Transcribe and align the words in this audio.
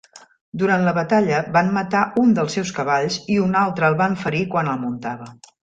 Durant 0.61 0.85
la 0.87 0.93
batalla 0.95 1.41
van 1.59 1.69
matar 1.77 2.01
un 2.23 2.33
dels 2.41 2.57
seus 2.59 2.73
cavalls 2.81 3.21
i 3.35 3.39
un 3.47 3.57
altre 3.65 3.91
el 3.93 4.01
van 4.05 4.21
ferir 4.27 4.45
quan 4.57 4.75
el 4.77 4.87
muntava. 4.89 5.35